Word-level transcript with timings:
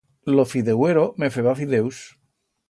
Lo 0.37 0.45
fideuero, 0.53 1.03
que 1.19 1.29
feba 1.37 1.53
fideus. 1.63 2.01